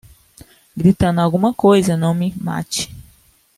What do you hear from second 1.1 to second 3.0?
alguma coisa, não me mate